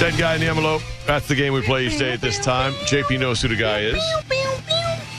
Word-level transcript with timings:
Dead 0.00 0.16
guy 0.16 0.36
in 0.36 0.40
the 0.40 0.46
envelope. 0.46 0.80
That's 1.06 1.26
the 1.26 1.34
game 1.34 1.52
we 1.52 1.60
play 1.62 1.88
each 1.88 1.98
day 1.98 2.12
at 2.12 2.20
this 2.20 2.38
time. 2.38 2.72
JP 2.84 3.18
knows 3.18 3.42
who 3.42 3.48
the 3.48 3.56
guy 3.56 3.80
is. 3.80 4.00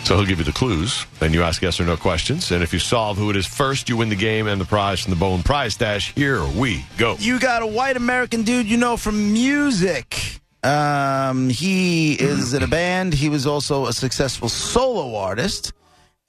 So 0.06 0.16
he'll 0.16 0.26
give 0.26 0.40
you 0.40 0.46
the 0.46 0.54
clues. 0.54 1.06
Then 1.20 1.34
you 1.34 1.44
ask 1.44 1.62
yes 1.62 1.82
or 1.82 1.86
no 1.86 1.98
questions. 1.98 2.50
And 2.52 2.64
if 2.64 2.72
you 2.72 2.80
solve 2.80 3.18
who 3.18 3.30
it 3.30 3.36
is 3.36 3.46
first, 3.46 3.90
you 3.90 3.98
win 3.98 4.08
the 4.08 4.16
game 4.16 4.48
and 4.48 4.60
the 4.60 4.66
prize 4.66 5.02
from 5.02 5.10
the 5.10 5.20
Bone 5.20 5.44
Prize 5.44 5.74
Stash. 5.74 6.14
Here 6.14 6.44
we 6.58 6.86
go. 6.98 7.18
You 7.20 7.42
got 7.42 7.62
a 7.62 7.68
white 7.68 7.98
American 7.98 8.44
dude 8.44 8.68
you 8.68 8.78
know 8.78 8.96
from 8.96 9.34
music. 9.34 10.40
Um, 10.64 11.50
he 11.50 12.14
is 12.14 12.54
in 12.54 12.64
a 12.64 12.68
band. 12.68 13.14
He 13.14 13.28
was 13.28 13.46
also 13.46 13.86
a 13.86 13.92
successful 13.92 14.48
solo 14.48 15.14
artist, 15.16 15.74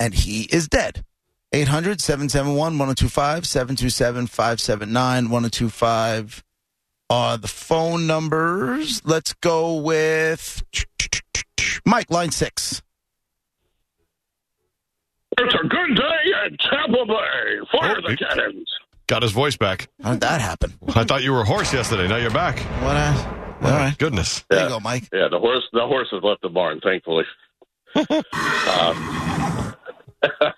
and 0.00 0.12
he 0.12 0.42
is 0.50 0.66
dead. 0.66 1.04
800 1.52 2.00
771 2.00 2.56
1025 2.78 3.46
727 3.46 4.26
579 4.26 5.30
1025 5.30 6.44
are 7.10 7.36
the 7.36 7.48
phone 7.48 8.06
numbers. 8.06 9.02
Let's 9.04 9.34
go 9.34 9.74
with 9.74 10.62
Mike, 11.84 12.10
line 12.10 12.30
six. 12.30 12.82
It's 15.38 15.54
a 15.54 15.66
good 15.66 15.96
day 15.96 16.32
at 16.44 16.58
Tampa 16.60 17.04
Bay. 17.06 17.58
Fire 17.72 17.96
Oh, 17.98 18.08
the 18.08 18.16
cannons. 18.16 18.70
Got 19.06 19.22
his 19.22 19.32
voice 19.32 19.56
back. 19.56 19.88
How 20.02 20.12
did 20.12 20.20
that 20.20 20.40
happen? 20.40 20.72
I 20.94 21.04
thought 21.04 21.22
you 21.22 21.32
were 21.32 21.40
a 21.40 21.44
horse 21.44 21.72
yesterday. 21.72 22.06
Now 22.06 22.16
you're 22.16 22.30
back. 22.30 22.58
What? 22.82 22.96
A, 22.96 23.40
all 23.62 23.70
right. 23.72 23.98
Goodness. 23.98 24.44
There 24.48 24.62
you 24.62 24.68
go, 24.68 24.80
Mike. 24.80 25.08
Yeah, 25.12 25.28
the 25.28 25.38
horse. 25.38 25.64
The 25.72 25.86
horse 25.86 26.08
has 26.12 26.22
left 26.22 26.42
the 26.42 26.48
barn, 26.48 26.80
thankfully. 26.80 27.24
um, 27.96 29.74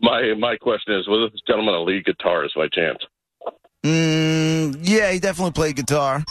my 0.00 0.34
my 0.34 0.56
question 0.56 0.94
is: 0.94 1.08
Was 1.08 1.30
this 1.32 1.40
gentleman 1.46 1.74
a 1.74 1.82
lead 1.82 2.04
guitarist 2.04 2.54
by 2.54 2.68
chance? 2.68 2.98
Mm, 3.86 4.78
yeah, 4.82 5.12
he 5.12 5.20
definitely 5.20 5.52
played 5.52 5.76
guitar. 5.76 6.24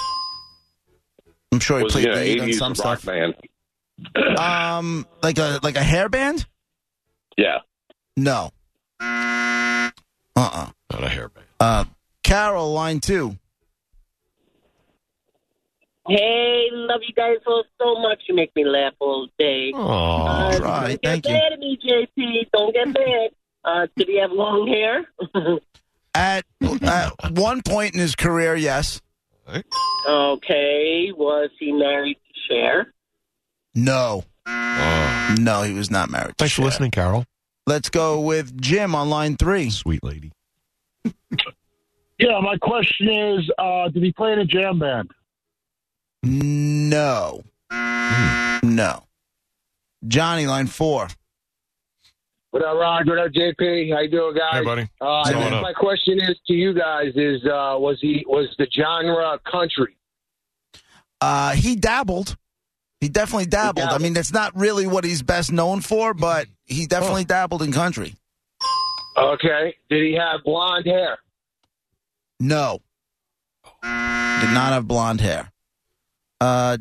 I'm 1.54 1.60
sure 1.62 1.78
he 1.78 1.84
Was 1.86 1.94
played 1.94 2.06
he 2.06 2.12
an 2.12 2.20
lead 2.20 2.42
on 2.42 2.54
some 2.54 2.74
rock 2.86 3.00
stuff. 3.00 3.06
band? 3.06 3.36
Um, 4.38 5.08
like 5.24 5.38
a 5.38 5.60
like 5.64 5.78
a 5.78 5.84
hair 5.84 6.10
band? 6.10 6.46
Yeah. 7.38 7.60
No. 8.18 8.52
Uh 9.00 9.90
uh 10.36 10.68
Not 10.92 11.04
a 11.04 11.08
hairband. 11.08 11.44
Uh, 11.60 11.86
Carol, 12.24 12.74
line 12.74 13.00
two. 13.00 13.38
Hey, 16.08 16.68
love 16.72 17.02
you 17.08 17.14
guys 17.16 17.38
so 17.46 17.64
so 17.82 17.96
much. 18.02 18.24
You 18.28 18.36
make 18.36 18.54
me 18.56 18.66
laugh 18.66 18.94
all 19.00 19.28
day. 19.40 19.72
Oh, 19.74 19.80
Uh, 19.82 20.58
try. 20.58 20.88
Don't 20.90 21.02
Thank 21.04 21.24
get 21.24 21.30
you. 21.32 21.34
mad 21.38 21.54
at 21.54 21.60
me, 21.60 21.80
JP. 21.84 22.50
Don't 22.54 22.74
get 22.74 22.88
mad. 22.90 23.30
Uh, 23.64 23.88
did 23.96 24.08
he 24.10 24.20
have 24.20 24.32
long 24.32 24.68
hair? 24.68 25.06
At 26.16 26.46
at 26.82 27.32
one 27.32 27.62
point 27.62 27.94
in 27.94 28.00
his 28.00 28.16
career, 28.16 28.56
yes. 28.56 29.02
okay. 30.08 31.12
Was 31.16 31.50
he 31.60 31.72
married 31.74 32.16
to 32.16 32.54
Cher? 32.54 32.94
No, 33.76 34.24
Oh. 34.48 35.36
no, 35.40 35.64
he 35.64 35.74
was 35.74 35.92
not 35.92 36.10
married. 36.10 36.30
to 36.30 36.36
Thanks 36.38 36.54
for 36.56 36.62
listening, 36.62 36.92
Carol. 36.92 37.26
Let's 37.68 37.90
go 37.90 38.22
with 38.22 38.60
Jim 38.62 38.96
on 38.96 39.10
line 39.10 39.36
three. 39.36 39.70
Sweet 39.70 40.04
lady. 40.04 40.32
Yeah, 42.18 42.40
my 42.42 42.58
question 42.62 43.10
is, 43.10 43.50
uh, 43.58 43.90
did 43.90 44.02
he 44.02 44.14
play 44.14 44.32
in 44.32 44.40
a 44.40 44.46
jam 44.46 44.80
band? 44.80 45.12
No, 46.24 47.44
no. 48.64 49.04
Johnny, 50.08 50.46
line 50.48 50.68
four. 50.68 51.08
What 52.56 52.64
up, 52.64 52.78
Ron? 52.78 53.06
What 53.06 53.18
up, 53.18 53.32
JP? 53.34 53.92
How 53.94 54.00
you 54.00 54.10
doing, 54.10 54.34
guys? 54.34 54.54
Hey, 54.54 54.64
buddy. 54.64 54.90
Uh, 55.02 55.06
I 55.06 55.18
What's 55.18 55.32
going 55.32 55.44
guess 55.44 55.54
on? 55.56 55.62
my 55.62 55.74
question 55.74 56.20
is 56.20 56.38
to 56.48 56.54
you 56.54 56.74
guys: 56.74 57.08
Is 57.14 57.44
uh, 57.44 57.76
was 57.78 57.98
he 58.00 58.24
was 58.30 58.48
the 58.58 58.66
genre 58.74 59.38
country? 59.52 59.98
Uh, 61.20 61.52
he 61.52 61.76
dabbled. 61.76 62.38
He 63.02 63.10
definitely 63.10 63.48
dabbled. 63.48 63.84
I 63.84 63.88
dabbled. 63.88 64.04
mean, 64.04 64.14
that's 64.14 64.32
not 64.32 64.56
really 64.56 64.88
what 64.88 65.04
he's 65.04 65.22
best 65.22 65.52
known 65.52 65.82
for, 65.82 66.14
but 66.14 66.48
he 66.64 66.86
definitely 66.86 67.26
dabbled 67.26 67.62
in 67.62 67.74
country. 67.74 68.16
Okay. 69.18 69.76
Did 69.90 70.06
he 70.06 70.14
have 70.14 70.42
blonde 70.46 70.86
hair? 70.86 71.18
No. 72.40 72.80
Did 73.84 74.54
not 74.54 74.72
have 74.72 74.88
blonde 74.88 75.20
hair. 75.20 75.52
Uh, 76.40 76.78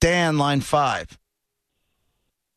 Dan, 0.00 0.38
line 0.38 0.60
five. 0.60 1.18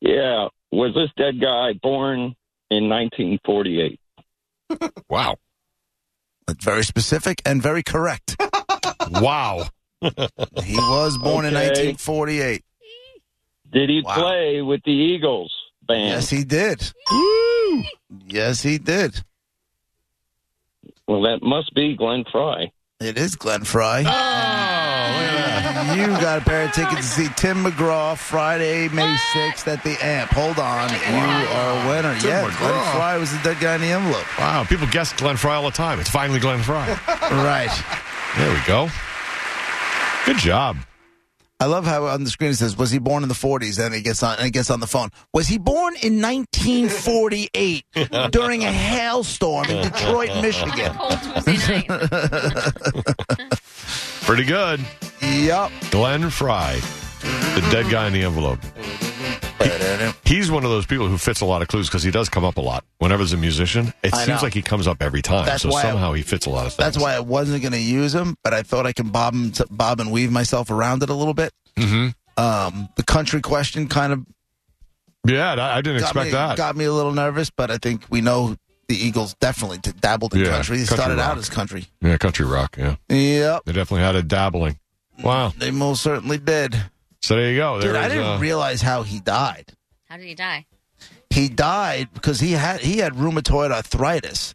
Yeah. 0.01 0.49
Was 0.71 0.93
this 0.93 1.09
dead 1.17 1.41
guy 1.41 1.73
born 1.81 2.35
in 2.69 2.89
1948? 2.89 3.99
Wow. 5.09 5.37
That's 6.47 6.63
very 6.63 6.83
specific 6.83 7.41
and 7.45 7.61
very 7.61 7.83
correct. 7.83 8.35
Wow. 9.11 9.67
He 10.01 10.75
was 10.77 11.17
born 11.17 11.45
in 11.45 11.53
1948. 11.53 12.63
Did 13.71 13.89
he 13.89 14.01
Wow. 14.05 14.13
play 14.15 14.61
with 14.61 14.81
the 14.85 14.91
Eagles 14.91 15.53
band? 15.87 16.09
Yes, 16.09 16.29
he 16.29 16.43
did. 16.43 16.91
Yes, 18.27 18.61
he 18.61 18.77
did. 18.77 19.23
Well, 21.07 21.21
that 21.23 21.41
must 21.43 21.73
be 21.73 21.95
Glenn 21.95 22.23
Frey. 22.31 22.71
It 22.99 23.17
is 23.17 23.35
Glenn 23.35 23.63
Frey. 23.65 24.03
Oh, 24.05 24.07
look 24.07 24.07
at 24.07 24.07
that. 24.07 24.72
You 25.91 26.07
got 26.07 26.41
a 26.41 26.45
pair 26.45 26.65
of 26.65 26.71
tickets 26.71 27.15
to 27.15 27.21
see 27.23 27.27
Tim 27.35 27.63
McGraw 27.63 28.17
Friday, 28.17 28.87
May 28.89 29.13
6th 29.33 29.67
at 29.67 29.83
the 29.83 29.97
AMP. 30.03 30.31
Hold 30.31 30.57
on. 30.57 30.89
You 30.89 30.97
are 31.49 31.71
a 31.71 31.89
winner. 31.89 32.19
Tim 32.19 32.29
yeah, 32.29 32.49
McGraw. 32.49 32.57
Glenn 32.59 32.95
Frey 32.95 33.19
was 33.19 33.31
the 33.31 33.39
dead 33.43 33.59
guy 33.59 33.75
in 33.75 33.81
the 33.81 33.87
envelope. 33.87 34.39
Wow. 34.39 34.63
People 34.63 34.87
guess 34.87 35.11
Glenn 35.13 35.35
Frey 35.37 35.51
all 35.51 35.63
the 35.65 35.71
time. 35.71 35.99
It's 35.99 36.09
finally 36.09 36.39
Glenn 36.39 36.61
Frey. 36.63 36.95
Right. 37.33 37.69
there 38.37 38.53
we 38.53 38.59
go. 38.65 38.89
Good 40.25 40.37
job. 40.37 40.77
I 41.59 41.65
love 41.65 41.85
how 41.85 42.05
on 42.07 42.23
the 42.23 42.29
screen 42.29 42.51
it 42.51 42.55
says, 42.55 42.75
"Was 42.77 42.91
he 42.91 42.99
born 42.99 43.23
in 43.23 43.29
the 43.29 43.35
40s?" 43.35 43.83
And 43.83 43.93
he 43.95 44.01
gets 44.01 44.21
on, 44.21 44.35
and 44.35 44.45
he 44.45 44.51
gets 44.51 44.69
on 44.69 44.79
the 44.81 44.87
phone. 44.87 45.09
Was 45.33 45.47
he 45.47 45.57
born 45.57 45.95
in 46.01 46.21
1948 46.21 47.85
during 48.31 48.63
a 48.65 48.71
hailstorm 48.71 49.65
in 49.69 49.83
Detroit, 49.83 50.29
Michigan? 50.41 50.93
Cold 50.93 51.19
Tuesday 51.45 51.85
night. 51.87 52.73
Pretty 54.23 54.43
good. 54.43 54.81
Yup. 55.33 55.71
Glenn 55.91 56.29
Frey, 56.29 56.79
the 57.55 57.67
dead 57.71 57.89
guy 57.89 58.07
in 58.07 58.13
the 58.13 58.23
envelope. 58.23 58.59
He's 60.25 60.49
one 60.51 60.63
of 60.63 60.69
those 60.71 60.85
people 60.85 61.07
who 61.07 61.17
fits 61.17 61.41
a 61.41 61.45
lot 61.45 61.61
of 61.61 61.67
clues 61.67 61.87
because 61.87 62.03
he 62.03 62.11
does 62.11 62.27
come 62.29 62.43
up 62.43 62.57
a 62.57 62.61
lot. 62.61 62.83
Whenever 62.99 63.19
there's 63.23 63.33
a 63.33 63.37
musician, 63.37 63.93
it 64.03 64.13
I 64.13 64.17
seems 64.25 64.27
know. 64.41 64.43
like 64.45 64.53
he 64.53 64.61
comes 64.61 64.87
up 64.87 65.01
every 65.01 65.21
time. 65.21 65.45
That's 65.45 65.63
so 65.63 65.69
why 65.69 65.79
I- 65.79 65.83
somehow 65.83 66.13
he 66.13 66.21
fits 66.21 66.45
a 66.45 66.49
lot 66.49 66.65
of 66.65 66.73
things. 66.73 66.77
That's 66.77 66.97
why 66.97 67.13
I 67.15 67.19
wasn't 67.19 67.61
going 67.61 67.71
to 67.73 67.79
use 67.79 68.13
him, 68.13 68.35
but 68.43 68.53
I 68.53 68.63
thought 68.63 68.85
I 68.85 68.93
can 68.93 69.09
bob 69.09 69.33
him, 69.33 69.51
to, 69.53 69.67
bob 69.69 69.99
and 69.99 70.11
weave 70.11 70.31
myself 70.31 70.69
around 70.71 71.03
it 71.03 71.09
a 71.09 71.13
little 71.13 71.33
bit. 71.33 71.51
hmm 71.77 72.09
Um, 72.37 72.89
the 72.95 73.03
country 73.03 73.41
question 73.41 73.87
kind 73.87 74.11
of 74.13 74.25
Yeah, 75.25 75.53
I 75.53 75.77
I 75.77 75.81
didn't 75.81 76.01
expect 76.01 76.25
me, 76.25 76.31
that. 76.31 76.57
got 76.57 76.75
me 76.75 76.85
a 76.85 76.91
little 76.93 77.13
nervous, 77.13 77.49
but 77.49 77.69
I 77.71 77.77
think 77.77 78.05
we 78.09 78.21
know 78.21 78.55
the 78.87 78.95
Eagles 78.95 79.33
definitely 79.35 79.77
dabbled 80.01 80.33
in 80.33 80.41
Yeah, 80.41 80.49
country. 80.49 80.77
They 80.77 80.85
country 80.85 80.97
started 81.03 81.19
out 81.21 81.37
as 81.37 81.49
country. 81.49 81.85
yeah, 82.01 82.17
country 82.17 82.45
rock. 82.45 82.75
Yeah, 82.77 82.95
Yep, 83.09 83.61
they 83.65 83.71
definitely 83.73 84.03
had 84.03 84.15
a 84.15 84.23
dabbling. 84.23 84.77
Wow. 85.21 85.53
they 85.57 85.71
most 85.71 86.01
certainly 86.01 86.37
did. 86.37 86.75
So 87.21 87.35
there 87.35 87.51
you 87.51 87.57
go. 87.57 87.79
Dude, 87.79 87.95
There 87.95 88.01
I 88.01 88.07
didn't 88.09 88.23
uh, 88.25 88.39
realize 88.39 88.81
how 88.81 89.03
he 89.03 89.19
died. 89.19 89.73
How 90.09 90.17
did 90.17 90.25
he 90.27 90.35
die? 90.35 90.65
He 91.29 91.49
died 91.49 92.09
because 92.13 92.39
he 92.39 92.51
had 92.51 92.81
he 92.81 92.97
had 92.99 93.13
rheumatoid 93.13 93.71
arthritis, 93.71 94.53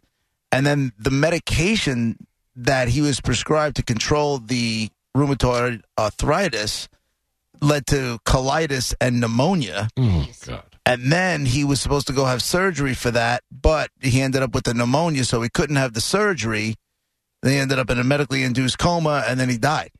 and 0.51 0.65
then 0.65 0.93
the 0.97 1.11
medication 1.11 2.17
that 2.55 2.89
he 2.89 3.01
was 3.01 3.19
prescribed 3.21 3.75
to 3.77 3.83
control 3.83 4.37
the 4.37 4.89
rheumatoid 5.15 5.81
arthritis 5.97 6.87
led 7.61 7.85
to 7.87 8.19
colitis 8.25 8.93
and 9.01 9.19
pneumonia. 9.19 9.89
oh, 9.97 10.27
God. 10.45 10.63
And 10.85 11.11
then 11.11 11.45
he 11.45 11.63
was 11.63 11.81
supposed 11.81 12.07
to 12.07 12.13
go 12.13 12.25
have 12.25 12.41
surgery 12.41 12.93
for 12.93 13.11
that, 13.11 13.43
but 13.51 13.91
he 14.01 14.21
ended 14.21 14.41
up 14.41 14.55
with 14.55 14.63
the 14.63 14.73
pneumonia, 14.73 15.23
so 15.23 15.41
he 15.41 15.49
couldn't 15.49 15.75
have 15.75 15.93
the 15.93 16.01
surgery. 16.01 16.75
Then 17.41 17.51
he 17.51 17.57
ended 17.59 17.77
up 17.79 17.89
in 17.89 17.99
a 17.99 18.03
medically 18.03 18.43
induced 18.43 18.77
coma, 18.79 19.23
and 19.27 19.39
then 19.39 19.49
he 19.49 19.57
died. 19.57 19.91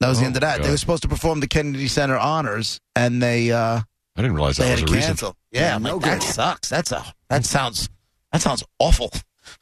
That 0.00 0.08
was 0.08 0.18
the 0.18 0.24
Oh, 0.24 0.26
end 0.28 0.36
of 0.36 0.40
that. 0.42 0.58
God. 0.58 0.66
They 0.66 0.70
were 0.70 0.76
supposed 0.76 1.02
to 1.02 1.08
perform 1.08 1.40
the 1.40 1.48
Kennedy 1.48 1.88
Center 1.88 2.16
honors, 2.16 2.80
and 2.94 3.20
they 3.22 3.50
uh, 3.50 3.80
I 3.80 4.22
didn't 4.22 4.34
realize 4.34 4.56
they 4.56 4.64
that 4.64 4.70
had 4.78 4.82
was 4.82 4.90
to 4.90 4.92
a 4.92 4.96
reason. 4.96 5.08
cancel. 5.10 5.36
Yeah, 5.50 5.74
I'm 5.74 5.82
like, 5.82 6.00
that 6.02 6.22
sucks. 6.22 6.68
That's 6.68 6.92
a 6.92 7.04
that 7.28 7.44
sounds 7.44 7.88
that 8.32 8.40
sounds 8.42 8.62
awful. 8.78 9.10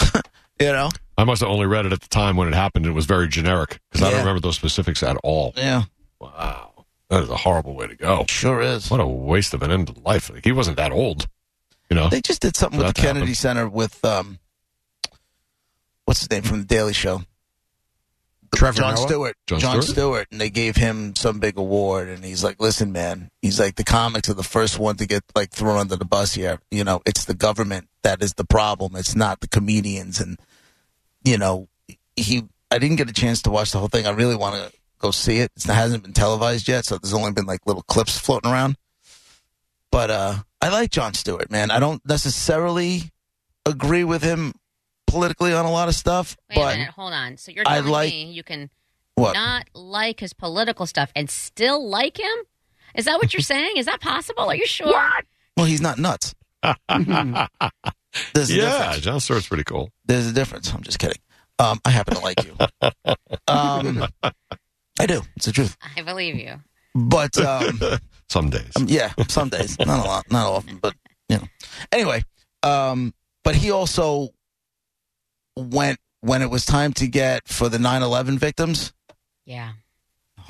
you 0.60 0.66
know, 0.66 0.90
I 1.16 1.24
must 1.24 1.40
have 1.40 1.50
only 1.50 1.66
read 1.66 1.86
it 1.86 1.92
at 1.92 2.00
the 2.02 2.08
time 2.08 2.36
when 2.36 2.48
it 2.48 2.54
happened. 2.54 2.84
It 2.86 2.90
was 2.92 3.06
very 3.06 3.28
generic 3.28 3.78
because 3.90 4.02
I 4.02 4.06
Yeah. 4.06 4.10
don't 4.12 4.20
remember 4.20 4.40
those 4.40 4.56
specifics 4.56 5.02
at 5.02 5.16
all. 5.22 5.52
Yeah, 5.56 5.84
Wow, 6.20 6.84
that 7.08 7.22
is 7.22 7.30
a 7.30 7.36
horrible 7.36 7.74
way 7.74 7.86
to 7.86 7.94
go. 7.96 8.24
sure 8.28 8.60
is. 8.60 8.90
What 8.90 9.00
a 9.00 9.06
waste 9.06 9.54
of 9.54 9.62
an 9.62 9.70
end 9.70 9.88
of 9.88 9.98
life. 10.04 10.28
Like, 10.30 10.44
he 10.44 10.52
wasn't 10.52 10.76
that 10.76 10.92
old, 10.92 11.28
you 11.88 11.94
know. 11.96 12.08
They 12.10 12.20
just 12.20 12.40
did 12.42 12.56
something 12.56 12.78
with 12.78 12.88
the 12.88 12.92
to 12.94 13.00
Kennedy 13.00 13.20
happen. 13.26 13.34
Center 13.36 13.68
with 13.68 14.04
um, 14.04 14.38
what's 16.04 16.20
his 16.20 16.30
name 16.30 16.42
from 16.42 16.58
the 16.60 16.66
Daily 16.66 16.92
Show? 16.92 17.22
Trevor 18.56 18.78
John 18.78 18.94
Noah? 18.94 19.06
Stewart. 19.06 19.36
Jon 19.46 19.60
John 19.60 19.82
Stewart? 19.82 19.84
Stewart, 19.84 20.28
and 20.32 20.40
they 20.40 20.50
gave 20.50 20.76
him 20.76 21.14
some 21.14 21.38
big 21.38 21.58
award, 21.58 22.08
and 22.08 22.24
he's 22.24 22.42
like, 22.42 22.60
"Listen, 22.60 22.92
man, 22.92 23.30
he's 23.42 23.60
like 23.60 23.76
the 23.76 23.84
comics 23.84 24.28
are 24.28 24.34
the 24.34 24.42
first 24.42 24.78
one 24.78 24.96
to 24.96 25.06
get 25.06 25.22
like 25.34 25.50
thrown 25.50 25.78
under 25.78 25.96
the 25.96 26.04
bus 26.04 26.34
here. 26.34 26.60
You 26.70 26.84
know, 26.84 27.02
it's 27.06 27.24
the 27.24 27.34
government 27.34 27.88
that 28.02 28.22
is 28.22 28.34
the 28.34 28.44
problem. 28.44 28.96
It's 28.96 29.14
not 29.14 29.40
the 29.40 29.48
comedians." 29.48 30.20
And 30.20 30.38
you 31.22 31.38
know, 31.38 31.68
he. 32.16 32.44
I 32.70 32.78
didn't 32.78 32.96
get 32.96 33.08
a 33.08 33.12
chance 33.12 33.42
to 33.42 33.50
watch 33.50 33.70
the 33.70 33.78
whole 33.78 33.88
thing. 33.88 34.06
I 34.06 34.10
really 34.10 34.34
want 34.34 34.56
to 34.56 34.72
go 34.98 35.10
see 35.12 35.38
it. 35.38 35.52
It 35.56 35.64
hasn't 35.64 36.02
been 36.02 36.12
televised 36.12 36.66
yet, 36.66 36.84
so 36.84 36.98
there's 36.98 37.14
only 37.14 37.32
been 37.32 37.46
like 37.46 37.60
little 37.66 37.82
clips 37.82 38.18
floating 38.18 38.50
around. 38.50 38.76
But 39.92 40.10
uh, 40.10 40.34
I 40.60 40.70
like 40.70 40.90
Jon 40.90 41.14
Stewart, 41.14 41.50
man. 41.50 41.70
I 41.70 41.78
don't 41.78 42.02
necessarily 42.06 43.12
agree 43.64 44.04
with 44.04 44.22
him 44.22 44.54
politically 45.06 45.52
on 45.52 45.64
a 45.64 45.70
lot 45.70 45.88
of 45.88 45.94
stuff, 45.94 46.36
Wait 46.50 46.56
a 46.56 46.60
but 46.60 46.76
minute, 46.76 46.90
hold 46.94 47.12
on. 47.12 47.36
So 47.36 47.52
you're 47.52 47.64
I 47.66 47.76
telling 47.76 47.90
like- 47.90 48.10
me 48.12 48.30
you 48.32 48.42
can 48.42 48.70
what? 49.14 49.34
not 49.34 49.66
like 49.74 50.20
his 50.20 50.32
political 50.32 50.86
stuff 50.86 51.10
and 51.16 51.30
still 51.30 51.86
like 51.88 52.18
him? 52.18 52.36
Is 52.94 53.04
that 53.06 53.18
what 53.18 53.32
you're 53.32 53.40
saying? 53.54 53.76
Is 53.76 53.86
that 53.86 54.00
possible? 54.00 54.44
Are 54.50 54.56
you 54.56 54.66
sure? 54.66 55.10
Well, 55.56 55.66
he's 55.66 55.80
not 55.80 55.98
nuts. 55.98 56.34
There's 58.34 58.50
a 58.50 58.54
yeah, 58.54 58.78
difference. 58.78 59.00
Jon 59.00 59.20
Stewart's 59.20 59.48
pretty 59.48 59.64
cool. 59.64 59.90
There's 60.06 60.26
a 60.26 60.32
difference. 60.32 60.72
I'm 60.72 60.82
just 60.82 60.98
kidding. 60.98 61.18
Um, 61.58 61.80
I 61.84 61.90
happen 61.90 62.14
to 62.14 62.20
like 62.20 62.44
you. 62.44 62.56
Um, 63.48 64.06
I 64.98 65.06
do. 65.06 65.22
It's 65.36 65.46
the 65.46 65.52
truth. 65.52 65.76
I 65.96 66.02
believe 66.02 66.34
you. 66.36 66.56
But 66.94 67.38
um, 67.38 67.80
Some 68.28 68.50
days. 68.50 68.70
um, 68.76 68.86
yeah, 68.88 69.12
some 69.28 69.48
days, 69.50 69.78
not 69.78 70.04
a 70.04 70.08
lot, 70.08 70.24
not 70.32 70.46
often, 70.46 70.78
but 70.78 70.94
you 71.28 71.36
know. 71.38 71.44
Anyway, 71.92 72.24
um, 72.64 73.14
but 73.44 73.54
he 73.54 73.70
also 73.70 74.30
went 75.56 75.98
when 76.20 76.42
it 76.42 76.50
was 76.50 76.64
time 76.64 76.92
to 76.94 77.06
get 77.06 77.48
for 77.48 77.68
the 77.68 77.78
9/11 77.78 78.38
victims. 78.38 78.92
Yeah. 79.44 79.72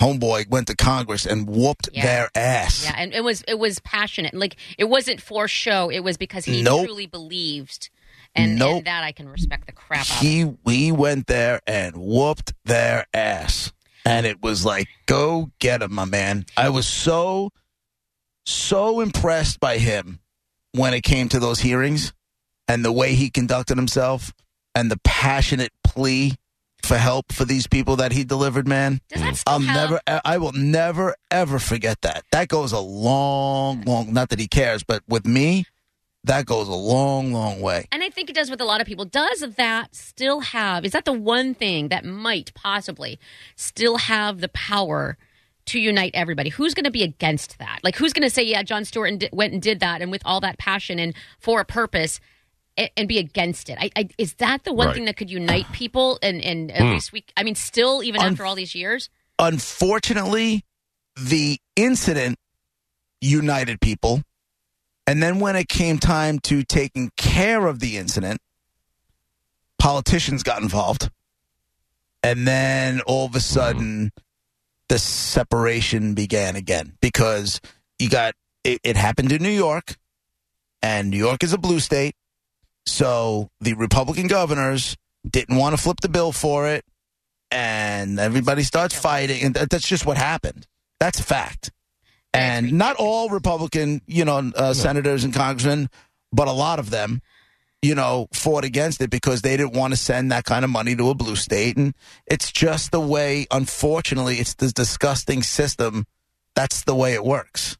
Homeboy 0.00 0.48
went 0.50 0.66
to 0.66 0.76
Congress 0.76 1.24
and 1.24 1.48
whooped 1.48 1.88
Yeah. 1.92 2.02
their 2.04 2.30
ass. 2.34 2.84
Yeah, 2.84 2.94
and 2.96 3.14
it 3.14 3.24
was 3.24 3.42
it 3.48 3.58
was 3.58 3.78
passionate. 3.80 4.34
Like 4.34 4.56
it 4.78 4.84
wasn't 4.84 5.20
for 5.22 5.48
show. 5.48 5.90
It 5.90 6.00
was 6.00 6.16
because 6.16 6.44
he 6.44 6.62
Nope. 6.62 6.84
truly 6.86 7.06
believed, 7.06 7.88
and, 8.34 8.58
Nope. 8.58 8.78
and 8.78 8.86
that 8.86 9.04
I 9.04 9.12
can 9.12 9.28
respect 9.28 9.66
the 9.66 9.72
crap 9.72 10.00
out 10.00 10.10
of. 10.10 10.16
he 10.18 10.52
he 10.66 10.92
went 10.92 11.26
there 11.28 11.60
and 11.66 11.96
whooped 11.96 12.52
their 12.64 13.06
ass 13.14 13.72
and 14.04 14.26
it 14.26 14.42
was 14.42 14.64
like 14.66 14.86
go 15.06 15.50
get 15.58 15.80
him 15.82 15.92
my 15.94 16.04
man 16.04 16.44
i 16.56 16.68
was 16.68 16.86
so 16.86 17.50
so 18.44 19.00
impressed 19.00 19.58
by 19.60 19.78
him 19.78 20.20
when 20.72 20.94
it 20.94 21.00
came 21.02 21.28
to 21.28 21.40
those 21.40 21.60
hearings 21.60 22.12
and 22.68 22.84
the 22.84 22.92
way 22.92 23.14
he 23.14 23.30
conducted 23.30 23.76
himself 23.76 24.32
and 24.76 24.90
the 24.90 25.00
passionate 25.02 25.72
plea 25.82 26.34
for 26.82 26.98
help 26.98 27.32
for 27.32 27.44
these 27.44 27.66
people 27.66 27.96
that 27.96 28.12
he 28.12 28.22
delivered 28.22 28.68
man 28.68 29.00
Does 29.08 29.22
that 29.22 29.34
mm. 29.34 29.36
still 29.36 29.52
i'll 29.54 29.60
have, 29.60 29.90
never 29.90 30.20
i 30.24 30.38
will 30.38 30.52
never 30.52 31.16
ever 31.32 31.58
forget 31.58 32.02
that 32.02 32.24
that 32.30 32.46
goes 32.46 32.70
a 32.70 32.78
long 32.78 33.82
mm. 33.82 33.86
long 33.86 34.12
not 34.12 34.28
that 34.28 34.38
he 34.38 34.46
cares 34.46 34.84
but 34.84 35.02
with 35.08 35.26
me 35.26 35.64
that 36.22 36.44
goes 36.44 36.68
a 36.68 36.74
long 36.74 37.32
long 37.32 37.60
way 37.60 37.86
And 37.90 38.02
I 38.02 38.10
think 38.10 38.28
it 38.28 38.34
does 38.34 38.50
with 38.50 38.60
a 38.60 38.64
lot 38.64 38.80
of 38.80 38.86
people. 38.86 39.04
Does 39.04 39.44
that 39.56 39.94
still 39.94 40.40
have? 40.40 40.84
Is 40.84 40.90
that 40.90 41.04
the 41.04 41.12
one 41.12 41.54
thing 41.54 41.88
that 41.88 42.04
might 42.04 42.52
possibly 42.52 43.20
still 43.54 43.96
have 43.98 44.40
the 44.40 44.48
power 44.48 45.16
to 45.66 45.78
unite 45.78 46.10
everybody? 46.14 46.50
Who's 46.50 46.74
going 46.74 46.84
to 46.84 46.90
be 46.90 47.04
against 47.04 47.58
that? 47.58 47.78
Like, 47.84 47.94
who's 47.94 48.12
going 48.12 48.26
to 48.26 48.34
say, 48.34 48.42
"Yeah, 48.42 48.64
Jon 48.64 48.84
Stewart 48.84 49.08
and 49.08 49.20
di- 49.20 49.30
went 49.32 49.52
and 49.52 49.62
did 49.62 49.78
that, 49.80 50.02
and 50.02 50.10
with 50.10 50.22
all 50.24 50.40
that 50.40 50.58
passion 50.58 50.98
and 50.98 51.14
for 51.38 51.60
a 51.60 51.64
purpose," 51.64 52.18
and, 52.76 52.90
and 52.96 53.08
be 53.08 53.18
against 53.18 53.68
it? 53.68 53.78
I, 53.80 53.90
I, 53.96 54.08
is 54.18 54.34
that 54.34 54.64
the 54.64 54.72
one 54.72 54.88
Right. 54.88 54.94
thing 54.94 55.04
that 55.06 55.16
could 55.16 55.30
unite 55.30 55.70
people? 55.72 56.18
And 56.22 56.42
and 56.42 56.70
at 56.70 56.82
Hmm. 56.82 56.90
least 56.92 57.12
we, 57.12 57.24
I 57.36 57.42
mean, 57.42 57.54
still 57.54 58.02
even 58.02 58.20
Un- 58.22 58.32
after 58.32 58.44
all 58.44 58.54
these 58.54 58.74
years, 58.74 59.08
unfortunately, 59.38 60.64
the 61.16 61.58
incident 61.76 62.38
united 63.20 63.80
people. 63.80 64.22
And 65.06 65.22
then 65.22 65.38
when 65.40 65.56
it 65.56 65.68
came 65.68 65.98
time 65.98 66.38
to 66.40 66.62
taking 66.64 67.10
care 67.16 67.66
of 67.68 67.78
the 67.80 67.96
incident, 67.96 68.40
politicians 69.78 70.42
got 70.42 70.62
involved. 70.62 71.10
And 72.22 72.46
then 72.46 73.00
all 73.02 73.26
of 73.26 73.34
a 73.36 73.40
sudden, 73.40 74.10
the 74.88 74.98
separation 74.98 76.14
began 76.14 76.56
again 76.56 76.96
because 77.00 77.60
you 77.98 78.08
got 78.08 78.34
it, 78.64 78.80
it 78.82 78.96
happened 78.96 79.30
in 79.30 79.42
New 79.42 79.48
York, 79.48 79.96
and 80.82 81.08
New 81.10 81.18
York 81.18 81.44
is 81.44 81.52
a 81.52 81.58
blue 81.58 81.78
state. 81.80 82.14
So 82.86 83.50
the 83.60 83.74
Republican 83.74 84.28
governors 84.28 84.96
didn't 85.28 85.56
want 85.56 85.76
to 85.76 85.82
flip 85.82 86.00
the 86.00 86.08
bill 86.08 86.32
for 86.32 86.68
it 86.68 86.84
and 87.50 88.18
everybody 88.18 88.62
starts 88.62 88.98
fighting, 88.98 89.42
and 89.42 89.54
that's 89.54 89.86
just 89.86 90.06
what 90.06 90.16
happened. 90.16 90.66
That's 90.98 91.20
a 91.20 91.22
fact. 91.22 91.70
And 92.32 92.74
not 92.74 92.96
all 92.96 93.28
Republican, 93.30 94.02
you 94.06 94.24
know, 94.24 94.52
uh, 94.54 94.74
senators 94.74 95.24
and 95.24 95.32
congressmen, 95.32 95.88
but 96.32 96.48
a 96.48 96.52
lot 96.52 96.78
of 96.78 96.90
them, 96.90 97.22
you 97.80 97.94
know, 97.94 98.28
fought 98.32 98.64
against 98.64 99.00
it 99.00 99.10
because 99.10 99.42
they 99.42 99.56
didn't 99.56 99.72
want 99.72 99.92
to 99.92 99.96
send 99.96 100.32
that 100.32 100.44
kind 100.44 100.64
of 100.64 100.70
money 100.70 100.94
to 100.96 101.10
a 101.10 101.14
blue 101.14 101.36
state, 101.36 101.76
and 101.76 101.94
it's 102.26 102.50
just 102.52 102.92
the 102.92 103.00
way. 103.00 103.46
Unfortunately, 103.50 104.36
it's 104.36 104.54
this 104.54 104.72
disgusting 104.72 105.42
system. 105.42 106.06
That's 106.54 106.84
the 106.84 106.94
way 106.94 107.14
it 107.14 107.24
works. 107.24 107.78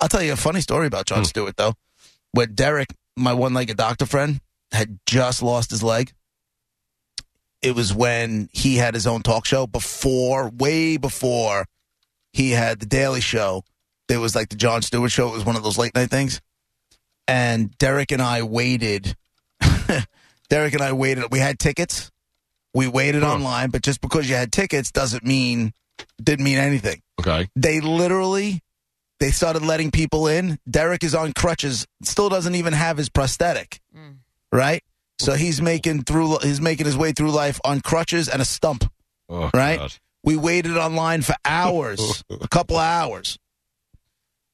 I'll 0.00 0.08
tell 0.08 0.22
you 0.22 0.32
a 0.32 0.36
funny 0.36 0.60
story 0.60 0.86
about 0.86 1.06
Jon 1.06 1.24
Stewart, 1.24 1.56
though, 1.56 1.74
where 2.32 2.46
Derek, 2.46 2.94
my 3.16 3.32
one-legged 3.32 3.76
doctor 3.76 4.06
friend, 4.06 4.40
had 4.72 4.98
just 5.06 5.42
lost 5.42 5.70
his 5.70 5.82
leg 5.82 6.12
it 7.64 7.74
was 7.74 7.94
when 7.94 8.50
he 8.52 8.76
had 8.76 8.92
his 8.92 9.06
own 9.06 9.22
talk 9.22 9.46
show 9.46 9.66
before, 9.66 10.50
way 10.50 10.98
before 10.98 11.66
he 12.30 12.50
had 12.50 12.78
the 12.78 12.86
Daily 12.86 13.22
Show. 13.22 13.64
There 14.06 14.20
was 14.20 14.36
like 14.36 14.50
the 14.50 14.56
Jon 14.56 14.82
Stewart 14.82 15.10
Show. 15.10 15.28
It 15.28 15.32
was 15.32 15.46
one 15.46 15.56
of 15.56 15.62
those 15.62 15.78
late 15.78 15.94
night 15.94 16.10
things. 16.10 16.42
And 17.26 17.76
Derek 17.78 18.12
and 18.12 18.20
I 18.20 18.42
waited. 18.42 19.16
Derek 20.50 20.74
and 20.74 20.82
I 20.82 20.92
waited. 20.92 21.24
We 21.30 21.38
had 21.38 21.58
tickets. 21.58 22.10
We 22.74 22.86
waited 22.86 23.22
online, 23.22 23.70
but 23.70 23.82
just 23.82 24.02
because 24.02 24.28
you 24.28 24.34
had 24.34 24.52
tickets 24.52 24.90
doesn't 24.90 25.24
mean 25.24 25.72
didn't 26.22 26.44
mean 26.44 26.58
anything. 26.58 27.00
Okay. 27.18 27.48
They 27.56 27.80
literally 27.80 28.60
they 29.24 29.30
started 29.30 29.62
letting 29.62 29.90
people 29.90 30.26
in. 30.26 30.58
Derek 30.68 31.02
is 31.02 31.14
on 31.14 31.32
crutches, 31.32 31.86
still 32.02 32.28
doesn't 32.28 32.54
even 32.56 32.74
have 32.74 32.98
his 32.98 33.08
prosthetic. 33.08 33.80
Mm. 33.96 34.16
Right? 34.52 34.82
So 35.18 35.32
he's 35.32 35.62
making 35.62 36.02
through 36.02 36.38
he's 36.42 36.60
making 36.60 36.84
his 36.84 36.96
way 36.96 37.12
through 37.12 37.30
life 37.30 37.58
on 37.64 37.80
crutches 37.80 38.28
and 38.28 38.42
a 38.42 38.44
stump. 38.44 38.84
Oh, 39.30 39.50
Right? 39.54 39.78
God. 39.78 39.94
We 40.24 40.36
waited 40.36 40.76
online 40.76 41.22
for 41.22 41.34
hours, 41.44 42.22
a 42.30 42.48
couple 42.48 42.76
of 42.76 42.82
hours. 42.84 43.38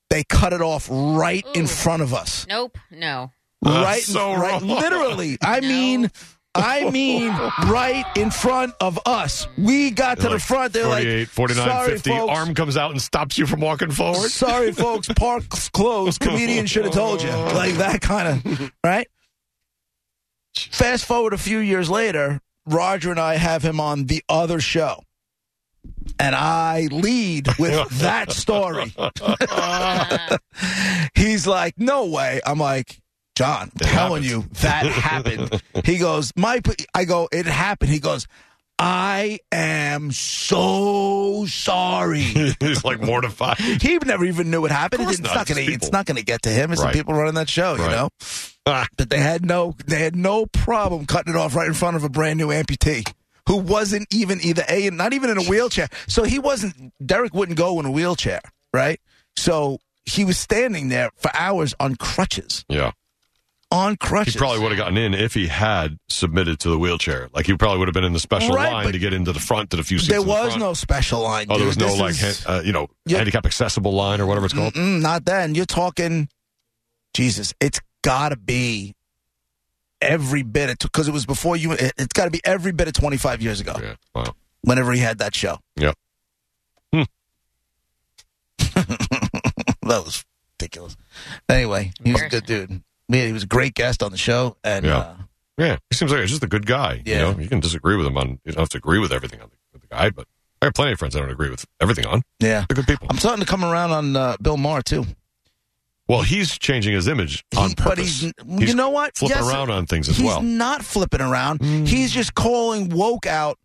They 0.09 0.23
cut 0.25 0.53
it 0.53 0.61
off 0.63 0.89
right 0.91 1.45
in 1.55 1.67
front 1.67 2.03
of 2.03 2.15
us. 2.15 2.47
nope, 2.49 2.79
no. 2.93 3.33
That's 3.63 3.77
right, 3.77 4.03
ah, 4.09 4.13
so 4.13 4.35
right 4.35 4.53
wrong. 4.63 4.69
literally. 4.69 5.37
I 5.43 5.59
No. 5.61 5.69
mean, 5.69 6.11
I 6.55 6.91
mean, 6.91 7.29
right 7.71 8.05
in 8.17 8.31
front 8.31 8.75
of 8.81 8.99
us. 9.07 9.47
We 9.57 9.91
got 9.91 10.17
to 10.17 10.23
They're 10.23 10.31
the 10.31 10.35
like 10.37 10.43
front. 10.43 10.73
They're 10.73 10.85
48, 10.85 11.19
like, 11.21 11.29
49, 11.29 11.67
sorry, 11.69 11.91
50. 11.93 12.11
folks. 12.11 12.33
Arm 12.39 12.55
comes 12.55 12.77
out 12.77 12.91
and 12.91 13.01
stops 13.01 13.39
you 13.39 13.47
from 13.47 13.61
walking 13.61 13.91
forward. 13.91 14.31
Sorry, 14.31 14.73
folks. 14.73 15.09
Park's 15.09 15.69
closed. 15.69 16.21
Comedian 16.21 16.67
should 16.67 16.85
have 16.85 16.95
told 16.95 17.23
you. 17.23 17.31
Oh. 17.31 17.53
Like 17.55 17.75
that 17.75 18.01
kind 18.01 18.45
of, 18.47 18.73
right? 18.85 19.07
Fast 20.57 21.05
forward 21.05 21.33
a 21.33 21.39
few 21.39 21.59
years 21.59 21.89
later, 21.89 22.41
Roger 22.67 23.11
and 23.11 23.21
I 23.21 23.37
have 23.37 23.63
him 23.63 23.79
on 23.81 24.07
the 24.07 24.23
other 24.29 24.61
show. 24.61 25.05
And 26.19 26.35
I 26.35 26.89
lead 26.91 27.49
with 27.59 27.89
that 28.01 28.33
story. 28.33 28.93
He's 31.15 31.47
like, 31.47 31.75
no 31.79 32.07
way. 32.07 32.41
I'm 32.45 32.59
like, 32.59 33.00
John, 33.41 33.71
It 33.75 33.79
telling 33.85 34.23
happened. 34.23 34.45
you, 34.45 34.61
that 34.61 34.85
happened. 34.87 35.63
He 35.85 35.97
goes, 35.99 36.31
my, 36.37 36.61
I 36.95 37.05
go, 37.07 37.29
it 37.33 37.47
happened. 37.47 37.91
He 37.91 37.99
goes, 37.99 38.27
I 38.79 39.39
am 39.53 40.11
so 40.13 41.47
sorry. 41.47 42.21
He's 42.61 42.85
like 42.85 43.01
mortified. 43.01 43.57
He 43.81 43.99
never 43.99 44.25
even 44.25 44.51
knew 44.51 44.61
what 44.63 44.71
happened. 44.71 45.09
It's 45.09 45.21
not. 45.21 45.35
not 45.35 45.47
going 45.47 45.67
to. 45.67 45.73
It's 45.73 45.91
not 45.93 46.07
going 46.07 46.17
to 46.17 46.25
get 46.25 46.43
to 46.43 46.51
him. 46.51 46.73
It's 46.73 46.83
Right. 46.83 46.93
the 46.93 46.99
people 46.99 47.15
running 47.15 47.35
that 47.35 47.49
show, 47.49 47.73
you 47.77 47.89
know. 47.89 48.09
Ah, 48.67 48.87
But 48.97 49.11
they 49.11 49.19
had 49.19 49.45
no. 49.45 49.75
They 49.87 49.99
had 50.01 50.17
no 50.17 50.47
problem 50.47 51.07
cutting 51.07 51.35
it 51.35 51.37
off 51.37 51.55
right 51.55 51.67
in 51.67 51.75
front 51.75 51.97
of 51.97 52.05
a 52.05 52.09
brand 52.09 52.39
new 52.39 52.49
amputee 52.49 53.11
who 53.49 53.57
wasn't 53.57 54.07
even 54.13 54.39
either 54.43 54.65
a 54.69 54.91
not 54.91 55.13
even 55.13 55.31
in 55.31 55.39
a 55.39 55.45
wheelchair. 55.45 55.89
So 56.09 56.25
he 56.25 56.39
wasn't. 56.39 56.93
Derek 57.05 57.35
wouldn't 57.35 57.59
go 57.59 57.79
in 57.81 57.87
a 57.87 57.91
wheelchair, 57.91 58.41
right? 58.73 59.01
So 59.37 59.79
he 60.07 60.25
was 60.25 60.39
standing 60.39 60.89
there 60.89 61.11
for 61.17 61.31
hours 61.35 61.75
on 61.81 61.97
crutches. 61.97 62.65
yeah. 62.69 62.93
On 63.73 63.97
crutches. 63.97 64.35
He 64.35 64.39
probably 64.39 64.59
would 64.61 64.73
have 64.73 64.79
gotten 64.79 64.97
in 64.97 65.15
if 65.15 65.35
he 65.35 65.47
had 65.47 65.99
submitted 66.09 66.59
to 66.61 66.69
the 66.71 66.79
wheelchair. 66.79 67.29
Like 67.33 67.47
he 67.47 67.57
probably 67.57 67.79
would 67.79 67.89
have 67.89 67.95
been 67.95 68.05
in 68.05 68.13
the 68.13 68.19
special 68.21 68.55
Right, 68.55 68.73
line 68.73 68.93
to 68.93 68.99
get 68.99 69.13
into 69.13 69.33
the 69.33 69.39
front 69.41 69.71
to 69.71 69.77
the 69.77 69.85
few 69.85 69.99
seats. 69.99 70.09
There 70.09 70.19
in 70.21 70.25
the 70.27 70.31
was 70.33 70.47
front. 70.49 70.61
no 70.61 70.75
special 70.75 71.21
line. 71.21 71.47
Oh, 71.51 71.57
there 71.59 71.67
was 71.67 71.77
dude. 71.77 71.87
no 71.87 71.93
This 71.93 72.01
like, 72.01 72.11
is- 72.31 72.45
han- 72.45 72.57
uh, 72.59 72.63
you 72.63 72.73
know, 72.73 72.89
Yeah. 73.07 73.19
handicap 73.19 73.47
accessible 73.47 73.93
line 73.93 74.21
or 74.21 74.27
whatever 74.27 74.47
it's 74.47 74.55
called. 74.55 74.75
Not 74.77 75.25
then. 75.25 75.55
You're 75.55 75.67
talking, 75.67 76.29
Jesus. 77.15 77.55
It's 77.61 77.81
got 78.03 78.31
to 78.31 78.37
be 78.37 78.95
every 80.01 80.43
bit 80.43 80.79
because 80.81 81.07
it 81.07 81.13
was 81.13 81.27
before 81.27 81.57
you. 81.57 81.73
it- 81.73 81.93
It's 81.97 82.13
got 82.13 82.25
to 82.25 82.31
be 82.31 82.41
every 82.45 82.73
bit 82.73 82.89
of 82.89 82.95
25 82.95 83.41
years 83.43 83.61
ago. 83.61 83.77
Yeah. 83.81 83.95
Wow. 84.15 84.35
Whenever 84.63 84.93
he 84.93 84.99
had 85.01 85.19
that 85.19 85.35
show. 85.35 85.59
Yep. 85.77 85.97
that 86.93 87.07
was 89.83 90.25
ridiculous. 90.61 90.97
Anyway, 91.49 91.93
he 92.03 92.13
was 92.13 92.23
a 92.23 92.29
good 92.29 92.47
dude. 92.47 92.83
He 93.13 93.33
was 93.33 93.43
a 93.43 93.47
great 93.47 93.75
guest 93.75 94.03
on 94.03 94.13
the 94.13 94.19
show, 94.19 94.57
and 94.65 94.85
Yeah. 94.85 94.99
uh, 94.99 95.15
Yeah, 95.59 95.77
he 95.91 95.97
seems 95.97 96.11
like 96.13 96.21
he's 96.23 96.31
just 96.31 96.43
a 96.45 96.47
good 96.49 96.65
guy. 96.67 97.03
Yeah. 97.05 97.15
You 97.15 97.21
know, 97.35 97.39
you 97.41 97.49
can 97.49 97.61
disagree 97.61 97.97
with 97.97 98.07
him 98.07 98.17
on. 98.17 98.41
You 98.45 98.53
don't 98.53 98.61
have 98.61 98.69
to 98.71 98.79
agree 98.79 98.99
with 98.99 99.13
everything 99.13 99.41
on 99.43 99.49
the, 99.51 99.57
with 99.73 99.83
the 99.83 99.89
guy, 99.89 100.09
but 100.11 100.27
I 100.63 100.67
have 100.67 100.75
plenty 100.75 100.93
of 100.93 100.99
friends 100.99 101.15
I 101.17 101.21
don't 101.21 101.31
agree 101.31 101.51
with 101.51 101.67
everything 101.81 102.07
on. 102.07 102.23
yeah, 102.39 102.65
They're 102.69 102.77
good 102.77 102.87
people. 102.87 103.09
I'm 103.11 103.19
starting 103.19 103.45
to 103.45 103.51
come 103.51 103.65
around 103.65 103.91
on 103.93 104.17
uh, 104.17 104.37
Bill 104.41 104.57
Maher 104.57 104.81
too. 104.83 105.05
Well, 106.09 106.23
he's 106.23 106.59
changing 106.59 106.93
his 106.95 107.07
image 107.09 107.45
on 107.57 107.69
He- 107.69 107.75
but 107.77 107.85
purpose. 107.97 108.21
he's, 108.23 108.33
you 108.69 108.75
know 108.75 108.91
what? 108.91 109.17
Flipping 109.17 109.37
Yes, 109.37 109.49
around 109.49 109.71
on 109.71 109.87
things 109.87 110.09
as 110.09 110.17
he's 110.17 110.27
well. 110.27 110.41
Mm. 110.41 110.57
not 110.57 110.85
flipping 110.85 111.21
around. 111.21 111.63
He's 111.87 112.11
just 112.11 112.35
calling 112.35 112.89
woke 112.89 113.27
out 113.27 113.59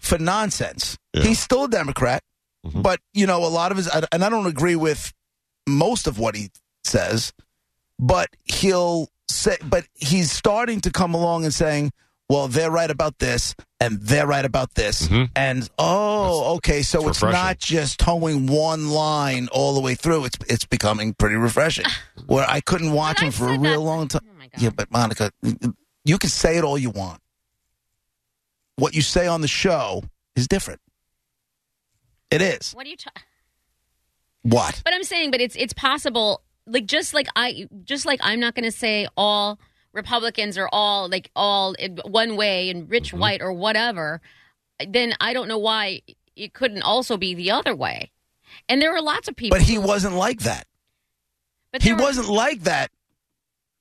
for 0.00 0.18
nonsense. 0.18 0.98
Yeah. 1.14 1.20
Mm-hmm. 1.20 1.28
He's 1.28 1.38
still 1.38 1.64
a 1.64 1.68
Democrat, 1.68 2.22
but 2.64 3.00
you 3.14 3.26
know 3.26 3.44
a 3.44 3.48
lot 3.48 3.70
of 3.70 3.78
his, 3.78 3.88
and 3.88 4.22
I 4.24 4.28
don't 4.28 4.46
agree 4.46 4.76
with 4.76 5.12
most 5.66 6.06
of 6.06 6.18
what 6.18 6.34
he 6.36 6.50
says, 6.84 7.32
but 7.98 8.30
he'll 8.44 9.08
say, 9.28 9.56
but 9.64 9.84
he's 9.94 10.30
starting 10.30 10.80
to 10.82 10.90
come 10.90 11.14
along 11.14 11.44
and 11.44 11.54
saying, 11.54 11.92
"Well, 12.28 12.48
they're 12.48 12.70
right 12.70 12.90
about 12.90 13.18
this, 13.18 13.54
and 13.80 14.00
they're 14.00 14.26
right 14.26 14.44
about 14.44 14.74
this," 14.74 15.08
mm-hmm. 15.08 15.24
and 15.34 15.68
oh, 15.78 16.56
okay, 16.56 16.82
so 16.82 17.08
it's 17.08 17.22
it's, 17.22 17.32
not 17.32 17.58
just 17.58 17.98
towing 17.98 18.46
one 18.46 18.90
line 18.90 19.48
all 19.52 19.74
the 19.74 19.80
way 19.80 19.94
through. 19.94 20.26
It's 20.26 20.36
it's 20.48 20.64
becoming 20.64 21.14
pretty 21.14 21.36
refreshing. 21.36 21.86
Where 22.26 22.46
I 22.48 22.60
couldn't 22.60 22.92
watch 22.92 23.20
him 23.20 23.32
for 23.32 23.48
a 23.48 23.58
real 23.58 23.82
long 23.82 24.08
time. 24.08 24.22
Yeah, 24.58 24.70
but 24.70 24.90
Monica, 24.90 25.30
you 26.04 26.18
can 26.18 26.30
say 26.30 26.56
it 26.56 26.64
all 26.64 26.78
you 26.78 26.90
want. 26.90 27.20
What 28.76 28.94
you 28.94 29.02
say 29.02 29.26
on 29.26 29.40
the 29.40 29.48
show 29.48 30.04
is 30.34 30.46
different. 30.46 30.80
It 32.30 32.42
is. 32.42 32.72
What 32.72 32.86
are 32.86 32.88
you 32.88 32.96
talking? 32.96 33.22
What? 34.42 34.82
But 34.84 34.94
I'm 34.94 35.02
saying, 35.02 35.30
but 35.30 35.40
it's 35.40 35.56
it's 35.56 35.72
possible. 35.72 36.42
Like 36.66 36.86
just 36.86 37.14
like 37.14 37.28
I, 37.36 37.68
just 37.84 38.06
like 38.06 38.20
I'm 38.22 38.40
not 38.40 38.54
going 38.54 38.64
to 38.64 38.76
say 38.76 39.06
all 39.16 39.58
Republicans 39.92 40.58
are 40.58 40.68
all 40.72 41.08
like 41.08 41.30
all 41.36 41.72
in 41.74 41.98
one 42.04 42.36
way 42.36 42.70
and 42.70 42.90
rich 42.90 43.08
Mm-hmm. 43.08 43.18
white 43.20 43.42
or 43.42 43.52
whatever. 43.52 44.20
Then 44.86 45.14
I 45.20 45.32
don't 45.32 45.48
know 45.48 45.58
why 45.58 46.02
it 46.34 46.52
couldn't 46.52 46.82
also 46.82 47.16
be 47.16 47.34
the 47.34 47.50
other 47.52 47.74
way. 47.74 48.10
And 48.68 48.80
there 48.82 48.94
are 48.94 49.00
lots 49.02 49.28
of 49.28 49.36
people. 49.36 49.56
But 49.58 49.66
he 49.66 49.78
wasn't 49.78 50.14
like 50.16 50.40
that. 50.40 50.66
But 51.72 51.82
he 51.82 51.92
were- 51.92 51.98
wasn't 52.02 52.28
like 52.28 52.62
that 52.64 52.90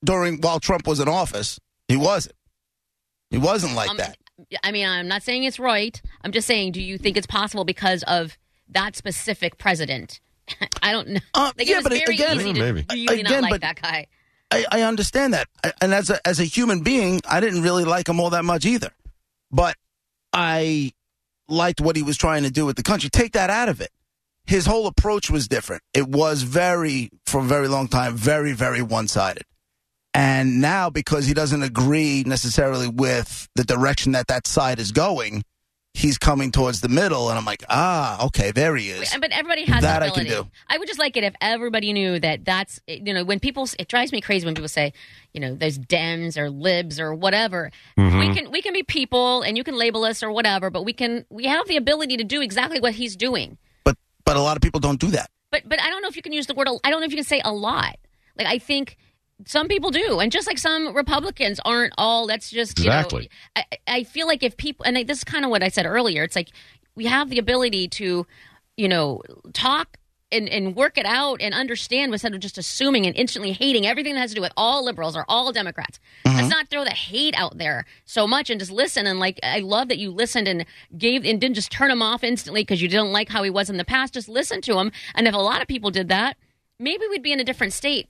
during 0.03 0.39
while 0.41 0.59
Trump 0.59 0.87
was 0.87 0.99
in 0.99 1.07
office. 1.09 1.59
He 1.87 1.97
wasn't. 1.97 2.35
He 3.29 3.37
wasn't 3.37 3.73
like 3.75 3.89
Um, 3.89 3.97
that. 3.97 4.17
I 4.63 4.71
mean, 4.71 4.87
I'm 4.87 5.07
not 5.07 5.23
saying 5.23 5.43
it's 5.43 5.59
right. 5.59 5.99
I'm 6.21 6.31
just 6.31 6.45
saying, 6.47 6.73
do 6.73 6.81
you 6.81 6.97
think 6.97 7.17
it's 7.17 7.27
possible 7.27 7.63
because 7.65 8.03
of 8.03 8.37
that 8.69 8.95
specific 8.95 9.57
president? 9.57 10.19
I 10.83 10.91
don't 10.91 11.07
know. 11.09 11.19
Uh, 11.33 11.51
like, 11.57 11.67
yeah, 11.67 11.75
it 11.75 11.77
was 11.77 11.83
but 11.83 11.91
very 11.93 12.15
again- 12.15 12.39
easy 12.39 12.53
to 12.53 12.59
Maybe. 12.59 12.85
really 12.89 13.23
not 13.23 13.31
Again, 13.31 13.41
like 13.43 13.51
but- 13.51 13.61
that 13.61 13.81
guy. 13.81 14.07
I, 14.51 14.65
I 14.71 14.81
understand 14.83 15.33
that, 15.33 15.47
I- 15.63 15.73
and 15.81 15.93
as 15.93 16.09
a 16.11 16.25
as 16.27 16.39
a 16.39 16.43
human 16.43 16.81
being, 16.81 17.19
I 17.27 17.39
didn't 17.39 17.63
really 17.63 17.83
like 17.83 18.07
him 18.07 18.19
all 18.19 18.29
that 18.29 18.45
much 18.45 18.63
either. 18.65 18.91
But 19.51 19.75
I 20.31 20.91
liked 21.47 21.81
what 21.81 21.95
he 21.95 22.03
was 22.03 22.15
trying 22.17 22.43
to 22.43 22.51
do 22.51 22.65
with 22.65 22.75
the 22.75 22.83
country. 22.83 23.09
Take 23.09 23.33
that 23.33 23.49
out 23.49 23.69
of 23.69 23.81
it. 23.81 23.89
His 24.45 24.65
whole 24.67 24.85
approach 24.85 25.29
was 25.31 25.47
different. 25.47 25.81
It 25.95 26.07
was 26.07 26.43
very, 26.43 27.09
for 27.25 27.39
a 27.41 27.43
very 27.43 27.67
long 27.67 27.87
time, 27.87 28.15
very, 28.15 28.53
very 28.53 28.81
one 28.83 29.07
sided. 29.07 29.43
And 30.13 30.61
now, 30.61 30.89
because 30.91 31.25
he 31.25 31.33
doesn't 31.33 31.63
agree 31.63 32.23
necessarily 32.25 32.87
with 32.87 33.49
the 33.55 33.63
direction 33.63 34.11
that 34.13 34.27
that 34.27 34.45
side 34.47 34.79
is 34.79 34.91
going, 34.91 35.43
he's 35.95 36.17
coming 36.17 36.51
towards 36.51 36.81
the 36.81 36.89
middle. 36.89 37.29
And 37.29 37.37
I'm 37.37 37.45
like, 37.45 37.63
ah, 37.69 38.25
okay, 38.27 38.51
there 38.51 38.75
he 38.75 38.89
is. 38.89 39.15
But 39.19 39.31
everybody 39.31 39.63
has 39.65 39.81
That 39.81 40.03
I 40.03 40.09
can 40.09 40.25
ability. 40.25 40.43
do. 40.43 40.51
I 40.67 40.77
would 40.77 40.87
just 40.87 40.99
like 40.99 41.15
it 41.15 41.23
if 41.23 41.33
everybody 41.39 41.93
knew 41.93 42.19
that 42.19 42.43
that's 42.43 42.81
you 42.87 43.13
know 43.13 43.23
when 43.23 43.39
people 43.39 43.67
it 43.79 43.87
drives 43.87 44.11
me 44.11 44.19
crazy 44.21 44.45
when 44.45 44.55
people 44.55 44.67
say 44.67 44.93
you 45.33 45.39
know 45.39 45.55
there's 45.55 45.79
Dems 45.79 46.37
or 46.37 46.49
libs 46.49 46.99
or 46.99 47.15
whatever. 47.15 47.71
Mm-hmm. 47.97 48.19
We 48.19 48.35
can 48.35 48.51
we 48.51 48.61
can 48.61 48.73
be 48.73 48.83
people 48.83 49.41
and 49.41 49.57
you 49.57 49.63
can 49.63 49.75
label 49.75 50.03
us 50.03 50.21
or 50.21 50.31
whatever, 50.31 50.69
but 50.69 50.83
we 50.83 50.93
can 50.93 51.25
we 51.29 51.45
have 51.45 51.67
the 51.67 51.77
ability 51.77 52.17
to 52.17 52.23
do 52.23 52.41
exactly 52.41 52.79
what 52.79 52.93
he's 52.93 53.15
doing. 53.15 53.57
But 53.83 53.97
but 54.25 54.35
a 54.35 54.41
lot 54.41 54.57
of 54.57 54.61
people 54.61 54.79
don't 54.81 54.99
do 54.99 55.07
that. 55.11 55.29
But 55.49 55.63
but 55.67 55.81
I 55.81 55.89
don't 55.89 56.01
know 56.01 56.09
if 56.09 56.17
you 56.17 56.21
can 56.21 56.33
use 56.33 56.47
the 56.47 56.53
word. 56.53 56.67
I 56.83 56.89
don't 56.91 56.99
know 56.99 57.05
if 57.05 57.11
you 57.11 57.17
can 57.17 57.23
say 57.25 57.41
a 57.43 57.53
lot. 57.53 57.97
Like 58.37 58.47
I 58.47 58.57
think 58.59 58.97
some 59.45 59.67
people 59.67 59.91
do, 59.91 60.19
and 60.19 60.31
just 60.31 60.47
like 60.47 60.57
some 60.57 60.95
Republicans 60.95 61.59
aren't 61.65 61.93
all. 61.97 62.27
That's 62.27 62.49
just 62.49 62.79
you 62.79 62.85
Exactly. 62.85 63.29
know. 63.55 63.61
I, 63.61 63.77
I 63.99 64.03
feel 64.03 64.27
like 64.27 64.43
if 64.43 64.55
people, 64.55 64.85
and 64.85 64.95
this 65.07 65.17
is 65.17 65.23
kind 65.23 65.43
of 65.43 65.51
what 65.51 65.61
I 65.61 65.67
said 65.67 65.85
earlier. 65.85 66.23
It's 66.23 66.35
like 66.35 66.49
we 66.95 67.05
have 67.05 67.29
the 67.29 67.37
ability 67.39 67.89
to, 67.89 68.25
you 68.77 68.87
know, 68.87 69.21
talk. 69.53 69.97
And, 70.31 70.49
and 70.49 70.75
work 70.75 70.97
it 70.97 71.05
out 71.05 71.39
and 71.39 71.53
understand 71.53 72.11
instead 72.11 72.33
of 72.33 72.41
just 72.41 72.57
assuming 72.57 73.05
and 73.05 73.15
instantly 73.15 73.53
hating 73.53 73.85
everything 73.85 74.15
that 74.15 74.21
has 74.21 74.31
to 74.31 74.35
do 74.35 74.41
with 74.41 74.51
all 74.57 74.83
liberals 74.83 75.15
or 75.15 75.23
all 75.29 75.53
Democrats. 75.53 75.99
Mm-hmm. 76.25 76.35
Let's 76.37 76.49
not 76.49 76.67
throw 76.67 76.83
the 76.83 76.89
hate 76.89 77.35
out 77.37 77.57
there 77.57 77.85
so 78.03 78.27
much 78.27 78.49
and 78.49 78.59
just 78.59 78.71
listen. 78.71 79.05
And 79.05 79.17
like, 79.19 79.39
I 79.43 79.59
love 79.59 79.87
that 79.87 79.97
you 79.97 80.11
listened 80.11 80.49
and 80.49 80.65
gave 80.97 81.23
and 81.23 81.39
didn't 81.39 81.55
just 81.55 81.71
turn 81.71 81.89
him 81.89 82.01
off 82.01 82.21
instantly 82.21 82.63
because 82.63 82.81
you 82.81 82.89
didn't 82.89 83.13
like 83.13 83.29
how 83.29 83.43
he 83.43 83.49
was 83.49 83.69
in 83.69 83.77
the 83.77 83.85
past. 83.85 84.15
Just 84.15 84.27
listen 84.27 84.59
to 84.61 84.77
him. 84.77 84.91
And 85.13 85.25
if 85.25 85.33
a 85.33 85.37
lot 85.37 85.61
of 85.61 85.67
people 85.69 85.89
did 85.91 86.09
that, 86.09 86.35
maybe 86.79 87.05
we'd 87.09 87.23
be 87.23 87.31
in 87.31 87.39
a 87.39 87.45
different 87.45 87.71
state 87.71 88.09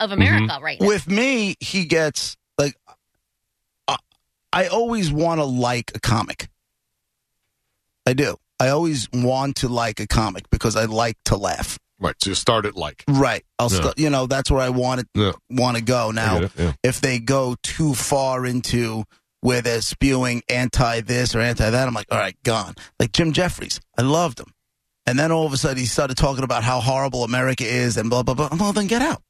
of 0.00 0.10
mm-hmm. 0.10 0.20
America 0.22 0.58
right 0.62 0.80
now. 0.80 0.86
With 0.86 1.08
me, 1.08 1.56
he 1.60 1.84
gets 1.84 2.36
like 2.58 2.74
I, 3.88 3.96
I 4.52 4.66
always 4.68 5.12
want 5.12 5.40
to 5.40 5.44
like 5.44 5.92
a 5.94 6.00
comic. 6.00 6.48
I 8.06 8.12
do. 8.12 8.36
I 8.58 8.68
always 8.68 9.08
want 9.12 9.56
to 9.56 9.68
like 9.68 10.00
a 10.00 10.06
comic 10.06 10.48
because 10.50 10.76
I 10.76 10.84
like 10.84 11.16
to 11.26 11.36
laugh. 11.36 11.78
Right. 11.98 12.14
So 12.22 12.30
you 12.30 12.34
start 12.34 12.66
it 12.66 12.76
like. 12.76 13.04
Right. 13.08 13.44
I'll 13.58 13.70
Yeah. 13.70 13.82
st- 13.82 13.98
you 13.98 14.10
know 14.10 14.26
that's 14.26 14.50
where 14.50 14.60
I 14.60 14.68
want 14.68 15.00
to 15.00 15.06
Yeah. 15.14 15.32
want 15.50 15.76
to 15.76 15.82
go 15.82 16.10
now. 16.10 16.48
yeah. 16.56 16.72
If 16.82 17.00
they 17.00 17.18
go 17.18 17.56
too 17.62 17.94
far 17.94 18.46
into 18.46 19.04
where 19.40 19.60
they're 19.62 19.80
spewing 19.82 20.42
anti 20.48 21.00
this 21.00 21.34
or 21.34 21.40
anti 21.40 21.68
that, 21.68 21.88
I'm 21.88 21.94
like, 21.94 22.06
all 22.10 22.18
right, 22.18 22.36
gone. 22.42 22.74
Like 23.00 23.12
Jim 23.12 23.32
Jefferies, 23.32 23.80
I 23.98 24.02
loved 24.02 24.40
him, 24.40 24.52
and 25.06 25.18
then 25.18 25.32
all 25.32 25.46
of 25.46 25.52
a 25.52 25.56
sudden 25.56 25.78
he 25.78 25.86
started 25.86 26.16
talking 26.16 26.44
about 26.44 26.64
how 26.64 26.80
horrible 26.80 27.24
America 27.24 27.64
is 27.64 27.96
and 27.96 28.10
blah 28.10 28.22
blah 28.22 28.34
blah. 28.34 28.48
Well, 28.58 28.72
then 28.72 28.86
get 28.86 29.02
out. 29.02 29.22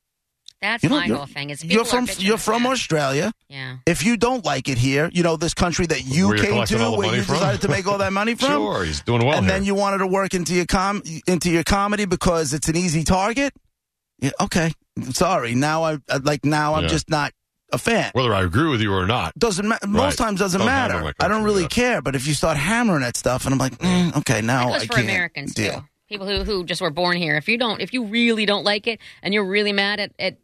That's 0.62 0.82
You 0.82 0.88
know, 0.88 0.96
my 0.96 1.06
whole 1.08 1.26
thing. 1.26 1.50
Is 1.50 1.62
You're 1.64 1.84
from 1.84 2.08
you're 2.18 2.38
from 2.38 2.62
that. 2.62 2.70
Australia. 2.72 3.30
Yeah. 3.48 3.76
If 3.86 4.04
you 4.04 4.16
don't 4.16 4.44
like 4.44 4.68
it 4.68 4.78
here, 4.78 5.10
you 5.12 5.22
know 5.22 5.36
this 5.36 5.52
country 5.54 5.86
that 5.86 6.04
you 6.06 6.28
Where 6.28 6.38
came 6.38 6.64
to, 6.64 6.90
where 6.96 7.14
you 7.14 7.22
from? 7.22 7.34
decided 7.34 7.60
to 7.62 7.68
make 7.68 7.86
all 7.86 7.98
that 7.98 8.12
money 8.12 8.34
from. 8.42 8.48
Sure, 8.50 8.84
he's 8.84 9.00
doing 9.02 9.24
well 9.26 9.36
and 9.36 9.44
here. 9.46 9.54
then 9.54 9.64
you 9.64 9.74
wanted 9.74 9.98
to 9.98 10.06
work 10.06 10.32
into 10.34 10.54
your 10.54 10.64
com 10.66 11.02
into 11.26 11.50
your 11.50 11.62
comedy 11.62 12.06
because 12.06 12.54
it's 12.54 12.68
an 12.68 12.76
easy 12.76 13.04
target. 13.04 13.52
Yeah, 14.18 14.30
okay. 14.40 14.72
Sorry. 15.10 15.54
Now 15.54 15.84
I 15.84 15.98
I- 16.10 16.16
like 16.22 16.44
now 16.44 16.74
I'm 16.74 16.84
Yeah. 16.84 16.88
just 16.88 17.10
not 17.10 17.32
a 17.72 17.78
fan. 17.78 18.10
Whether 18.14 18.32
I 18.32 18.42
agree 18.42 18.68
with 18.70 18.80
you 18.80 18.94
or 18.94 19.06
not. 19.06 19.38
Doesn't 19.38 19.66
ma- 19.68 19.76
Right. 19.82 19.90
most 19.90 20.16
times 20.18 20.38
doesn't 20.40 20.58
Don't 20.60 20.68
handle 20.68 21.00
matter. 21.00 21.14
my 21.18 21.24
I 21.24 21.28
don't 21.28 21.42
really 21.44 21.62
yeah. 21.62 21.68
care. 21.68 22.00
But 22.02 22.14
if 22.16 22.26
you 22.26 22.32
start 22.32 22.56
hammering 22.56 23.02
at 23.04 23.16
stuff, 23.16 23.44
and 23.44 23.52
I'm 23.52 23.58
like, 23.58 23.76
mm, 23.78 24.16
okay, 24.18 24.40
now 24.40 24.70
That 24.70 24.82
I 24.82 24.86
for 24.86 24.94
can't 24.94 25.04
Americans 25.04 25.52
deal. 25.52 25.80
too. 25.80 25.84
People 26.08 26.26
who 26.28 26.44
who 26.44 26.64
just 26.64 26.80
were 26.80 26.90
born 26.92 27.16
here. 27.18 27.36
If 27.36 27.48
you 27.48 27.58
don't, 27.58 27.80
if 27.80 27.92
you 27.92 28.04
really 28.04 28.46
don't 28.46 28.64
like 28.64 28.86
it, 28.86 29.00
and 29.22 29.34
you're 29.34 29.44
really 29.44 29.72
mad 29.72 29.98
at, 30.00 30.12
at 30.18 30.38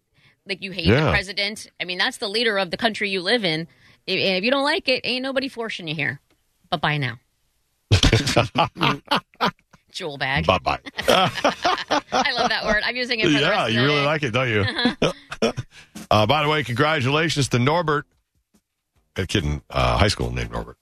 like 0.47 0.63
you 0.63 0.71
hate 0.73 0.87
Yeah. 0.87 1.05
the 1.05 1.11
president. 1.11 1.69
I 1.81 1.85
mean, 1.85 1.99
that's 1.99 2.19
the 2.19 2.29
leader 2.29 2.59
of 2.59 2.71
the 2.71 2.77
country 2.77 3.11
you 3.11 3.21
live 3.23 3.45
in. 3.45 3.63
If, 4.07 4.19
if 4.19 4.45
you 4.45 4.51
don't 4.51 4.65
like 4.65 4.89
it, 4.89 5.03
ain't 5.05 5.23
nobody 5.23 5.49
forcing 5.49 5.87
you 5.89 5.95
here. 5.95 6.21
But 6.71 6.81
bye 6.81 6.99
now. 6.99 7.19
Jewel 9.93 10.17
bag. 10.17 10.47
Bye 10.47 10.59
bye. 10.59 10.79
I 11.09 12.33
love 12.35 12.49
that 12.49 12.65
word. 12.65 12.83
I'm 12.85 12.97
using 12.97 13.21
it 13.21 13.25
for 13.25 13.29
the 13.31 13.41
rest 13.41 13.73
yeah, 13.73 13.81
you 13.81 13.83
really 13.87 14.01
day. 14.01 14.07
like 14.07 14.23
it, 14.23 14.31
don't 14.31 14.49
you? 14.49 14.65
uh, 16.11 16.27
by 16.27 16.43
the 16.43 16.49
way, 16.49 16.65
congratulations 16.65 17.49
to 17.49 17.59
Norbert. 17.59 18.07
A 19.17 19.27
kid 19.27 19.45
in 19.45 19.61
uh, 19.69 19.99
high 19.99 20.09
school 20.09 20.31
named 20.33 20.51
Norbert. 20.51 20.79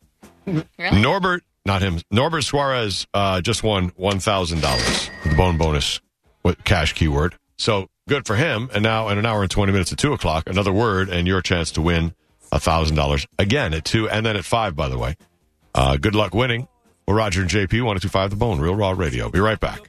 Really? 0.46 1.02
Norbert, 1.02 1.42
not 1.66 1.82
him. 1.82 1.98
Norbert 2.12 2.42
Suarez 2.44 3.08
uh, 3.12 3.40
just 3.40 3.64
won 3.64 3.90
one 3.96 4.20
thousand 4.20 4.60
dollars. 4.62 5.10
The 5.24 5.34
bone 5.34 5.58
bonus, 5.58 6.00
with 6.44 6.62
cash 6.62 6.92
keyword. 6.92 7.34
So 7.58 7.88
good 8.10 8.26
for 8.26 8.34
him. 8.36 8.68
And 8.74 8.82
now, 8.82 9.08
in 9.08 9.16
an 9.16 9.24
hour 9.24 9.40
and 9.40 9.50
twenty 9.50 9.72
minutes 9.72 9.92
at 9.92 9.98
two 9.98 10.12
o'clock, 10.12 10.48
another 10.48 10.72
word 10.72 11.08
and 11.08 11.26
your 11.26 11.40
chance 11.40 11.70
to 11.72 11.80
win 11.80 12.12
thousand 12.52 12.96
dollars 12.96 13.26
again 13.38 13.72
at 13.72 13.84
two 13.84 14.10
and 14.10 14.26
then 14.26 14.36
at 14.36 14.44
five. 14.44 14.76
By 14.76 14.88
the 14.88 14.98
way, 14.98 15.16
uh, 15.74 15.96
good 15.96 16.14
luck 16.14 16.34
winning. 16.34 16.68
We're 17.06 17.14
Roger 17.14 17.40
and 17.40 17.48
JP, 17.48 17.84
one 17.84 17.98
two 18.00 18.08
five 18.08 18.30
the 18.30 18.36
bone, 18.36 18.60
Real 18.60 18.74
Raw 18.74 18.90
Radio. 18.90 19.30
Be 19.30 19.40
right 19.40 19.58
back. 19.58 19.88